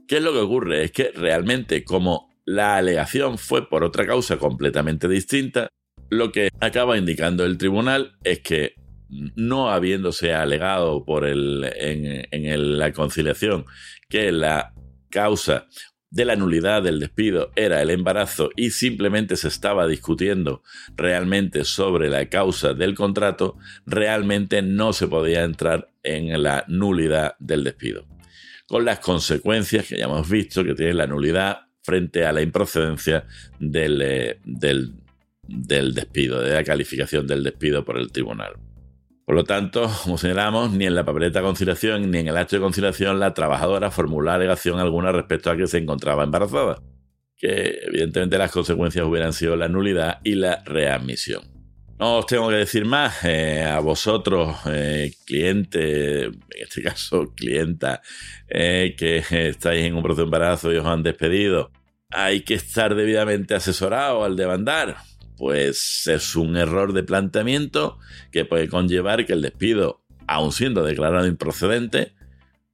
¿Qué 0.08 0.18
es 0.18 0.24
lo 0.24 0.34
que 0.34 0.40
ocurre? 0.40 0.84
Es 0.84 0.92
que 0.92 1.12
realmente 1.16 1.84
como 1.84 2.30
la 2.46 2.78
alegación 2.78 3.38
fue 3.38 3.70
por 3.70 3.84
otra 3.84 4.06
causa 4.06 4.38
completamente 4.38 5.08
distinta, 5.08 5.70
lo 6.10 6.32
que 6.32 6.50
acaba 6.60 6.98
indicando 6.98 7.46
el 7.46 7.58
tribunal 7.58 8.14
es 8.24 8.40
que 8.40 8.74
no 9.10 9.70
habiéndose 9.70 10.34
alegado 10.34 11.04
por 11.06 11.26
el, 11.26 11.70
en, 11.76 12.78
la 12.78 12.94
conciliación 12.94 13.66
que 14.08 14.32
la 14.32 14.74
causa 15.10 15.68
de 16.12 16.26
la 16.26 16.36
nulidad 16.36 16.82
del 16.82 17.00
despido 17.00 17.52
era 17.56 17.82
el 17.82 17.90
embarazo 17.90 18.50
y 18.56 18.72
simplemente 18.72 19.36
se 19.36 19.48
estaba 19.48 19.88
discutiendo 19.88 20.64
realmente 20.96 21.64
sobre 21.66 22.10
la 22.10 22.28
causa 22.30 22.74
del 22.74 22.96
contrato, 22.96 23.58
realmente 23.86 24.62
no 24.62 24.94
se 24.94 25.08
podía 25.08 25.44
entrar 25.44 25.92
en 26.04 26.42
la 26.42 26.66
nulidad 26.68 27.36
del 27.40 27.64
despido 27.64 28.08
con 28.70 28.86
las 28.86 29.00
consecuencias 29.00 29.88
que 29.88 29.98
ya 29.98 30.06
hemos 30.06 30.30
visto 30.30 30.64
que 30.64 30.76
tiene 30.76 30.94
la 30.94 31.08
nulidad 31.08 31.62
frente 31.82 32.24
a 32.24 32.32
la 32.32 32.44
improcedencia 32.44 33.26
del, 33.60 34.00
eh, 34.04 34.40
del 34.44 35.94
despido, 35.96 36.40
de 36.40 36.54
la 36.54 36.64
calificación 36.64 37.26
del 37.26 37.44
despido 37.44 37.84
por 37.84 37.98
el 37.98 38.12
tribunal. 38.12 38.54
Por 39.30 39.36
lo 39.36 39.44
tanto, 39.44 39.88
como 40.04 40.18
señalamos, 40.18 40.72
ni 40.72 40.88
en 40.88 40.96
la 40.96 41.06
papeleta 41.06 41.38
de 41.38 41.46
conciliación 41.46 42.10
ni 42.10 42.18
en 42.18 42.30
el 42.30 42.36
acto 42.36 42.56
de 42.56 42.64
conciliación 42.64 43.20
la 43.20 43.36
trabajadora 43.36 43.92
formuló 43.92 44.32
alegación 44.32 44.80
alguna 44.80 45.12
respecto 45.12 45.52
a 45.52 45.56
que 45.56 45.68
se 45.68 45.78
encontraba 45.78 46.24
embarazada, 46.24 46.82
que 47.38 47.78
evidentemente 47.84 48.40
las 48.40 48.52
consecuencias 48.52 49.06
hubieran 49.06 49.34
sido 49.34 49.56
la 49.56 49.68
nulidad 49.68 50.18
y 50.24 50.34
la 50.34 50.64
readmisión. 50.66 51.44
No 52.00 52.18
os 52.18 52.26
tengo 52.26 52.50
que 52.50 52.56
decir 52.56 52.86
más. 52.86 53.24
Eh, 53.24 53.62
a 53.62 53.80
vosotros, 53.82 54.62
eh, 54.66 55.14
cliente, 55.28 56.24
en 56.24 56.34
este 56.60 56.82
caso 56.82 57.32
clienta, 57.36 58.02
eh, 58.48 58.96
que 58.98 59.18
estáis 59.50 59.86
en 59.86 59.94
un 59.94 60.02
proceso 60.02 60.24
de 60.24 60.26
embarazo 60.26 60.74
y 60.74 60.78
os 60.78 60.88
han 60.88 61.04
despedido, 61.04 61.70
hay 62.10 62.42
que 62.42 62.56
estar 62.56 62.96
debidamente 62.96 63.54
asesorado 63.54 64.24
al 64.24 64.36
demandar. 64.36 64.98
Pues 65.40 66.06
es 66.08 66.36
un 66.36 66.58
error 66.58 66.92
de 66.92 67.02
planteamiento 67.02 67.98
que 68.30 68.44
puede 68.44 68.68
conllevar 68.68 69.26
que 69.26 69.32
el 69.32 69.42
despido, 69.42 70.02
aun 70.28 70.52
siendo 70.52 70.84
declarado 70.84 71.28
improcedente, 71.28 72.14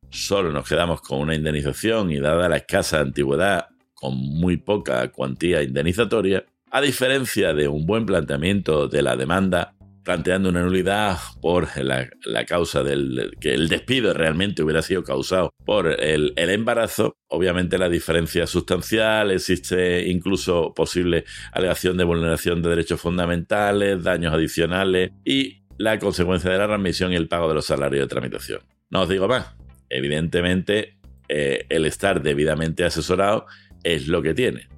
solo 0.09 0.51
nos 0.51 0.67
quedamos 0.67 1.01
con 1.01 1.19
una 1.19 1.35
indemnización 1.35 2.09
y 2.09 2.19
dada 2.19 2.49
la 2.49 2.57
escasa 2.57 3.01
antigüedad 3.01 3.67
con 3.93 4.15
muy 4.15 4.57
poca 4.57 5.11
cuantía 5.11 5.61
indemnizatoria, 5.61 6.43
a 6.71 6.81
diferencia 6.81 7.53
de 7.53 7.67
un 7.67 7.85
buen 7.85 8.07
planteamiento 8.07 8.87
de 8.87 9.03
la 9.03 9.15
demanda, 9.15 9.75
planteando 10.05 10.49
una 10.49 10.61
nulidad 10.61 11.17
por 11.41 11.67
la, 11.77 12.45
causa 12.45 12.83
del 12.83 13.35
que 13.41 13.55
el 13.55 13.67
despido 13.67 14.13
realmente 14.13 14.63
hubiera 14.63 14.83
sido 14.83 15.03
causado 15.03 15.49
por 15.65 15.87
el, 15.87 16.33
embarazo, 16.37 17.17
obviamente 17.27 17.79
la 17.79 17.89
diferencia 17.89 18.43
es 18.43 18.51
sustancial, 18.51 19.31
existe 19.31 20.07
incluso 20.07 20.73
posible 20.75 21.25
alegación 21.51 21.97
de 21.97 22.03
vulneración 22.03 22.61
de 22.61 22.69
derechos 22.69 23.01
fundamentales, 23.01 24.03
daños 24.03 24.33
adicionales 24.33 25.11
y 25.25 25.63
la 25.77 25.97
consecuencia 25.97 26.51
de 26.51 26.59
la 26.59 26.67
remisión 26.67 27.11
y 27.11 27.15
el 27.15 27.27
pago 27.27 27.49
de 27.49 27.55
los 27.55 27.65
salarios 27.65 28.03
de 28.03 28.07
tramitación. 28.07 28.61
No 28.91 29.01
os 29.01 29.09
digo 29.09 29.27
más, 29.27 29.55
evidentemente 29.89 30.99
eh, 31.27 31.65
el 31.69 31.85
estar 31.85 32.21
debidamente 32.21 32.85
asesorado 32.85 33.47
es 33.83 34.07
lo 34.07 34.21
que 34.21 34.35
tiene. 34.35 34.69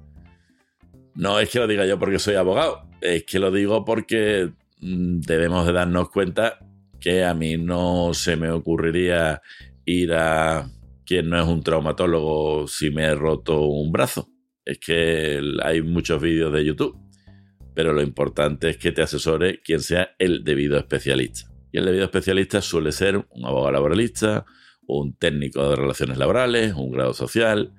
No 1.14 1.38
es 1.38 1.50
que 1.50 1.58
lo 1.58 1.66
diga 1.66 1.84
yo 1.84 1.98
porque 1.98 2.18
soy 2.18 2.36
abogado, 2.36 2.88
es 3.02 3.24
que 3.24 3.38
lo 3.38 3.50
digo 3.50 3.84
porque 3.84 4.52
debemos 4.80 5.66
de 5.66 5.72
darnos 5.72 6.10
cuenta 6.10 6.58
que 7.00 7.24
a 7.24 7.34
mí 7.34 7.56
no 7.56 8.12
se 8.14 8.36
me 8.36 8.50
ocurriría 8.50 9.42
ir 9.84 10.12
a 10.14 10.70
quien 11.04 11.30
no 11.30 11.40
es 11.40 11.46
un 11.46 11.62
traumatólogo 11.62 12.66
si 12.66 12.90
me 12.90 13.04
he 13.04 13.14
roto 13.14 13.62
un 13.62 13.92
brazo. 13.92 14.28
Es 14.64 14.78
que 14.78 15.40
hay 15.62 15.80
muchos 15.82 16.20
vídeos 16.20 16.52
de 16.52 16.64
YouTube, 16.64 16.98
pero 17.74 17.92
lo 17.92 18.02
importante 18.02 18.68
es 18.68 18.76
que 18.76 18.92
te 18.92 19.02
asesore 19.02 19.60
quien 19.62 19.80
sea 19.80 20.10
el 20.18 20.44
debido 20.44 20.76
especialista. 20.76 21.50
Y 21.72 21.78
el 21.78 21.86
debido 21.86 22.04
especialista 22.04 22.60
suele 22.60 22.92
ser 22.92 23.16
un 23.16 23.46
abogado 23.46 23.72
laboralista, 23.72 24.44
un 24.86 25.14
técnico 25.14 25.68
de 25.70 25.76
relaciones 25.76 26.18
laborales, 26.18 26.74
un 26.74 26.90
grado 26.90 27.14
social, 27.14 27.72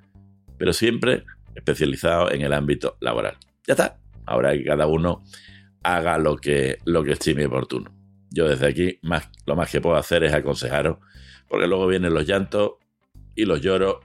pero 0.58 0.74
siempre 0.74 1.26
especializado 1.56 2.32
en 2.32 2.42
el 2.42 2.54
ámbito 2.54 2.98
laboral. 3.02 3.38
Ya 3.68 3.74
está. 3.74 4.00
Ahora 4.26 4.54
que 4.54 4.64
cada 4.64 4.88
uno 4.88 5.24
haga 5.84 6.18
lo 6.18 6.38
que, 6.38 6.78
lo 6.86 7.04
que 7.04 7.14
estime 7.14 7.46
oportuno. 7.46 7.94
Yo 8.32 8.48
desde 8.48 8.68
aquí 8.68 9.00
más, 9.02 9.30
lo 9.46 9.56
más 9.56 9.72
que 9.72 9.82
puedo 9.82 9.96
hacer 9.96 10.24
es 10.24 10.34
aconsejaros, 10.34 10.98
porque 11.48 11.68
luego 11.68 11.88
vienen 11.88 12.14
los 12.14 12.28
llantos 12.28 12.74
y 13.36 13.46
los 13.46 13.62
lloros, 13.62 13.98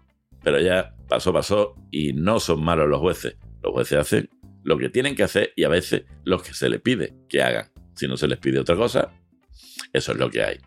pero 0.43 0.61
ya 0.61 0.95
pasó, 1.09 1.33
pasó 1.33 1.75
y 1.91 2.13
no 2.13 2.41
son 2.41 2.63
malos 2.63 2.89
los 2.89 3.01
jueces. 3.01 3.37
Los 3.63 3.73
jueces 3.73 3.99
hacen 3.99 4.31
lo 4.63 4.79
que 4.79 4.89
tienen 4.89 5.15
que 5.15 5.25
hacer 5.25 5.53
y 5.57 5.65
a 5.65 5.69
veces 5.69 6.05
lo 6.25 6.39
que 6.39 6.55
se 6.55 6.69
les 6.69 6.81
pide 6.81 7.15
que 7.29 7.43
hagan. 7.43 7.71
Si 7.95 8.09
no 8.09 8.17
se 8.17 8.29
les 8.29 8.39
pide 8.39 8.59
otra 8.59 8.77
cosa, 8.77 9.13
eso 9.93 10.13
es 10.13 10.19
lo 10.19 10.31
que 10.31 10.43
hay. 10.43 10.59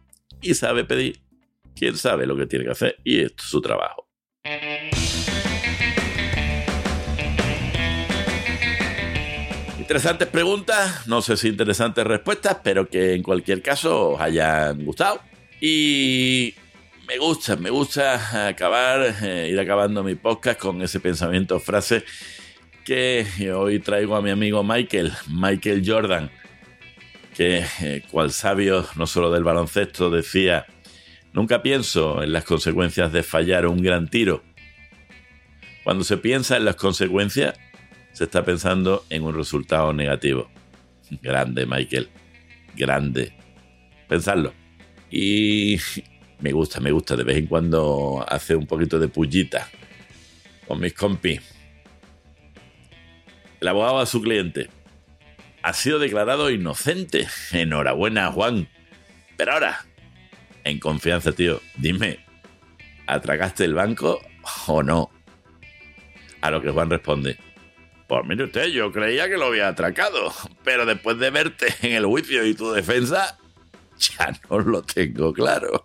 Y 0.41 0.53
sabe 0.53 0.85
pedir 0.85 1.21
quien 1.75 1.95
sabe 1.95 2.25
lo 2.25 2.35
que 2.35 2.45
tiene 2.45 2.65
que 2.65 2.71
hacer 2.71 2.97
y 3.03 3.21
es 3.21 3.33
su 3.37 3.61
trabajo. 3.61 4.06
Interesantes 9.87 10.27
preguntas, 10.27 11.07
no 11.07 11.21
sé 11.21 11.37
si 11.37 11.47
interesantes 11.47 12.05
respuestas, 12.05 12.57
pero 12.61 12.89
que 12.89 13.13
en 13.13 13.23
cualquier 13.23 13.61
caso 13.61 14.09
os 14.09 14.19
hayan 14.19 14.83
gustado. 14.83 15.21
Y 15.61 16.53
me 17.07 17.17
gusta, 17.17 17.55
me 17.55 17.69
gusta 17.69 18.49
acabar, 18.49 19.15
eh, 19.23 19.47
ir 19.49 19.57
acabando 19.57 20.03
mi 20.03 20.15
podcast 20.15 20.59
con 20.59 20.81
ese 20.81 20.99
pensamiento, 20.99 21.57
frase 21.61 22.03
que 22.83 23.25
hoy 23.55 23.79
traigo 23.79 24.17
a 24.17 24.21
mi 24.21 24.29
amigo 24.29 24.61
Michael, 24.61 25.13
Michael 25.29 25.81
Jordan, 25.85 26.31
que 27.33 27.63
eh, 27.79 28.03
cual 28.11 28.33
sabio 28.33 28.85
no 28.97 29.07
solo 29.07 29.31
del 29.31 29.45
baloncesto 29.45 30.09
decía, 30.09 30.65
nunca 31.31 31.61
pienso 31.61 32.21
en 32.21 32.33
las 32.33 32.43
consecuencias 32.43 33.13
de 33.13 33.23
fallar 33.23 33.65
un 33.65 33.81
gran 33.81 34.09
tiro, 34.09 34.43
Cuando 35.85 36.03
se 36.03 36.17
piensa 36.17 36.57
en 36.57 36.65
las 36.65 36.75
consecuencias, 36.75 37.57
se 38.17 38.23
está 38.23 38.43
pensando 38.43 39.05
en 39.11 39.21
un 39.21 39.35
resultado 39.35 39.93
negativo. 39.93 40.49
Grande, 41.21 41.67
Michael. 41.67 42.09
Grande. 42.75 43.31
Pensadlo. 44.07 44.53
Y 45.11 45.77
me 46.39 46.51
gusta, 46.51 46.79
me 46.79 46.89
gusta. 46.89 47.15
De 47.15 47.23
vez 47.23 47.37
en 47.37 47.45
cuando 47.45 48.25
hace 48.27 48.55
un 48.55 48.65
poquito 48.65 48.97
de 48.97 49.07
pullita 49.07 49.69
con 50.67 50.79
mis 50.79 50.95
compis. 50.95 51.41
El 53.61 53.67
abogado 53.67 53.99
a 53.99 54.07
su 54.07 54.19
cliente. 54.19 54.67
Ha 55.61 55.73
sido 55.73 55.99
declarado 55.99 56.49
inocente. 56.49 57.27
Enhorabuena, 57.51 58.31
Juan. 58.31 58.67
Pero 59.37 59.51
ahora, 59.51 59.85
en 60.63 60.79
confianza, 60.79 61.33
tío, 61.33 61.61
dime, 61.75 62.25
¿atracaste 63.05 63.63
el 63.63 63.75
banco 63.75 64.19
o 64.65 64.81
no? 64.81 65.11
A 66.41 66.49
lo 66.49 66.63
que 66.63 66.71
Juan 66.71 66.89
responde, 66.89 67.37
pues 68.07 68.25
mire 68.25 68.45
usted, 68.45 68.67
yo 68.67 68.91
creía 68.91 69.27
que 69.27 69.37
lo 69.37 69.47
había 69.47 69.67
atracado, 69.67 70.33
pero 70.63 70.85
después 70.85 71.19
de 71.19 71.29
verte 71.29 71.67
en 71.81 71.93
el 71.93 72.05
juicio 72.05 72.45
y 72.45 72.53
tu 72.53 72.71
defensa, 72.71 73.37
ya 73.97 74.33
no 74.49 74.59
lo 74.59 74.81
tengo 74.81 75.33
claro. 75.33 75.83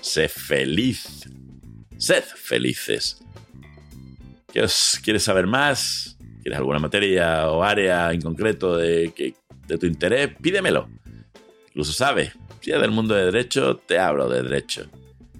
Sé 0.00 0.28
feliz. 0.28 1.26
Sed 1.96 2.22
felices. 2.22 3.18
¿Quieres 4.52 5.22
saber 5.22 5.46
más? 5.46 6.18
¿Quieres 6.42 6.58
alguna 6.58 6.78
materia 6.78 7.48
o 7.50 7.62
área 7.62 8.12
en 8.12 8.20
concreto 8.20 8.76
de, 8.76 9.34
de 9.66 9.78
tu 9.78 9.86
interés? 9.86 10.30
Pídemelo. 10.40 10.88
Incluso 11.68 11.92
sabes, 11.92 12.32
si 12.60 12.72
es 12.72 12.80
del 12.80 12.90
mundo 12.90 13.14
de 13.14 13.26
derecho, 13.26 13.76
te 13.76 13.98
hablo 13.98 14.28
de 14.28 14.42
derecho. 14.42 14.86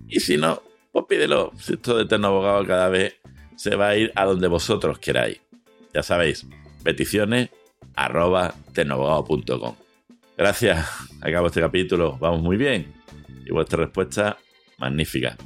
Y 0.09 0.21
si 0.21 0.37
no, 0.37 0.63
pues 0.93 1.07
pídelo. 1.09 1.53
Si 1.59 1.75
esto 1.75 1.97
de 1.97 2.05
Eterno 2.05 2.29
Abogado 2.29 2.67
cada 2.67 2.89
vez 2.89 3.17
se 3.57 3.77
va 3.77 3.89
a 3.89 3.97
ir 3.97 4.13
a 4.15 4.25
donde 4.25 4.49
vosotros 4.49 4.99
queráis. 4.99 5.41
Ya 5.93 6.03
sabéis, 6.03 6.47
peticiones 6.83 7.51
arroba 7.95 8.55
Gracias, 10.37 10.89
acabo 11.21 11.47
este 11.47 11.61
capítulo, 11.61 12.17
vamos 12.19 12.43
muy 12.43 12.57
bien. 12.57 12.93
Y 13.47 13.51
vuestra 13.51 13.85
respuesta, 13.85 14.39
magnífica. 14.79 15.37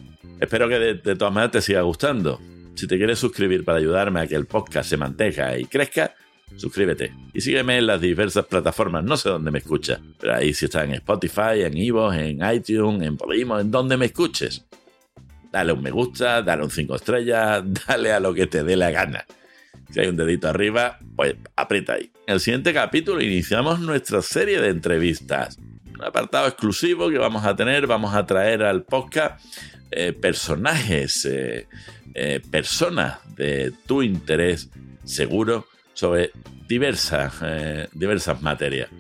Espero 0.41 0.69
que 0.69 0.79
de 0.79 1.17
todas 1.17 1.35
maneras 1.35 1.53
te 1.53 1.63
siga 1.63 1.81
gustando. 1.83 2.41
Si 2.77 2.87
te 2.87 2.99
quieres 2.99 3.19
suscribir 3.19 3.65
para 3.65 3.79
ayudarme 3.79 4.21
a 4.21 4.27
que 4.27 4.35
el 4.35 4.45
podcast 4.45 4.91
se 4.91 4.99
mantenga 4.99 5.59
y 5.59 5.65
crezca, 5.65 6.15
suscríbete 6.57 7.11
y 7.33 7.41
sígueme 7.41 7.79
en 7.79 7.87
las 7.87 8.03
diversas 8.03 8.45
plataformas. 8.45 9.03
No 9.03 9.17
sé 9.17 9.31
dónde 9.31 9.51
me 9.51 9.61
escuchas, 9.61 9.99
pero 10.21 10.35
ahí 10.35 10.53
si 10.53 10.67
estás 10.67 10.85
en 10.85 10.93
Spotify, 10.93 11.63
en 11.63 11.75
Ivo, 11.75 12.13
en 12.13 12.39
iTunes, 12.53 13.03
en 13.03 13.17
Podimo, 13.17 13.59
en 13.59 13.71
donde 13.71 13.97
me 13.97 14.07
escuches. 14.07 14.67
Dale 15.51 15.73
un 15.73 15.83
me 15.83 15.91
gusta, 15.91 16.43
dale 16.43 16.65
un 16.65 16.71
5 16.71 16.97
estrellas, 16.97 17.65
dale 17.89 18.13
a 18.13 18.21
lo 18.21 18.35
que 18.35 18.47
te 18.47 18.63
dé 18.63 18.77
la 18.77 18.91
gana. 18.91 19.25
Si 19.91 20.01
hay 20.01 20.09
un 20.09 20.17
dedito 20.17 20.47
arriba, 20.47 20.99
pues 21.17 21.35
aprieta 21.57 21.95
ahí. 21.95 22.11
En 22.27 22.35
el 22.35 22.41
siguiente 22.41 22.75
capítulo 22.75 23.23
iniciamos 23.23 23.81
nuestra 23.81 24.21
serie 24.21 24.61
de 24.61 24.69
entrevistas. 24.69 25.59
Un 25.97 26.05
apartado 26.05 26.47
exclusivo 26.47 27.09
que 27.09 27.17
vamos 27.17 27.45
a 27.47 27.57
tener, 27.57 27.87
vamos 27.87 28.15
a 28.15 28.27
traer 28.27 28.63
al 28.63 28.83
podcast 28.85 29.43
eh, 29.91 30.13
personajes, 30.13 31.25
eh, 31.25 31.69
eh, 32.15 32.43
personas 32.51 33.19
de 33.35 33.73
tu 33.87 34.03
interés 34.03 34.69
seguro 35.05 35.67
sobre 35.95 36.33
diversas, 36.69 37.33
diversas 37.93 38.43
materias, 38.43 38.91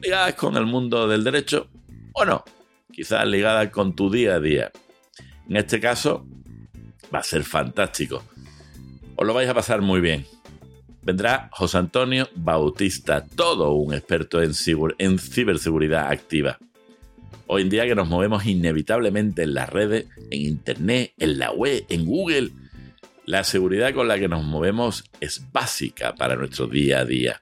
ligadas 0.00 0.34
con 0.34 0.56
el 0.56 0.66
mundo 0.66 1.08
del 1.08 1.24
derecho 1.24 1.68
o 2.12 2.24
no, 2.24 2.44
quizás 2.92 3.26
ligadas 3.26 3.70
con 3.70 3.96
tu 3.96 4.08
día 4.08 4.34
a 4.34 4.40
día. 4.40 4.70
En 5.48 5.56
este 5.56 5.80
caso, 5.80 6.26
va 7.12 7.20
a 7.20 7.24
ser 7.24 7.42
fantástico. 7.42 8.22
Os 9.16 9.26
lo 9.26 9.34
vais 9.34 9.48
a 9.48 9.54
pasar 9.54 9.80
muy 9.80 10.00
bien. 10.00 10.24
Vendrá 11.06 11.48
José 11.52 11.78
Antonio 11.78 12.28
Bautista, 12.34 13.24
todo 13.24 13.74
un 13.74 13.94
experto 13.94 14.42
en, 14.42 15.18
ciberseguridad 15.20 16.08
activa. 16.10 16.58
Hoy 17.46 17.62
en 17.62 17.68
día 17.68 17.86
que 17.86 17.94
nos 17.94 18.08
movemos 18.08 18.44
inevitablemente 18.44 19.44
en 19.44 19.54
las 19.54 19.70
redes, 19.70 20.06
en 20.32 20.40
Internet, 20.40 21.12
en 21.18 21.38
la 21.38 21.52
web, 21.52 21.86
en 21.90 22.06
Google, 22.06 22.50
la 23.24 23.44
seguridad 23.44 23.94
con 23.94 24.08
la 24.08 24.18
que 24.18 24.26
nos 24.26 24.42
movemos 24.42 25.04
es 25.20 25.46
básica 25.52 26.16
para 26.16 26.34
nuestro 26.34 26.66
día 26.66 26.98
a 26.98 27.04
día. 27.04 27.38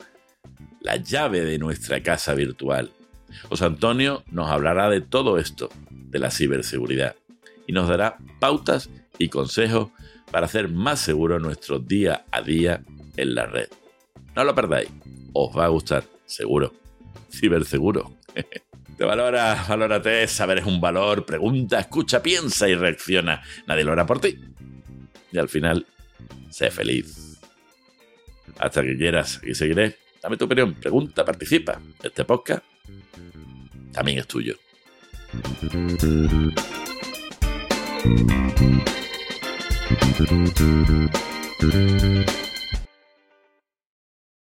La 0.82 0.96
llave 0.96 1.42
de 1.42 1.58
nuestra 1.58 2.02
casa 2.02 2.34
virtual. 2.34 2.90
José 3.48 3.64
Antonio 3.64 4.24
nos 4.30 4.50
hablará 4.50 4.90
de 4.90 5.00
todo 5.00 5.38
esto, 5.38 5.70
de 5.88 6.18
la 6.18 6.30
ciberseguridad, 6.30 7.16
y 7.66 7.72
nos 7.72 7.88
dará 7.88 8.18
pautas 8.40 8.90
y 9.18 9.30
consejos 9.30 9.88
para 10.30 10.44
hacer 10.44 10.68
más 10.68 11.00
seguro 11.00 11.38
nuestro 11.38 11.78
día 11.78 12.26
a 12.30 12.42
día 12.42 12.84
en 13.16 13.34
la 13.34 13.46
red. 13.46 13.68
No 14.34 14.44
lo 14.44 14.54
perdáis, 14.54 14.90
os 15.32 15.56
va 15.56 15.66
a 15.66 15.68
gustar, 15.68 16.04
seguro. 16.26 16.72
Ciberseguro. 17.30 18.16
Te 18.96 19.04
valora, 19.04 19.64
valórate, 19.68 20.26
saber 20.28 20.58
es 20.58 20.66
un 20.66 20.80
valor, 20.80 21.26
pregunta, 21.26 21.80
escucha, 21.80 22.22
piensa 22.22 22.68
y 22.68 22.76
reacciona. 22.76 23.42
Nadie 23.66 23.82
lo 23.82 23.92
hará 23.92 24.06
por 24.06 24.20
ti. 24.20 24.38
Y 25.32 25.38
al 25.38 25.48
final, 25.48 25.84
sé 26.48 26.70
feliz. 26.70 27.40
Hasta 28.58 28.82
que 28.82 28.96
quieras, 28.96 29.38
aquí 29.38 29.54
seguiré. 29.54 29.96
Dame 30.22 30.36
tu 30.36 30.44
opinión, 30.44 30.74
pregunta, 30.74 31.24
participa. 31.24 31.80
Este 32.02 32.24
podcast 32.24 32.64
también 33.92 34.18
es 34.18 34.26
tuyo. 34.28 34.56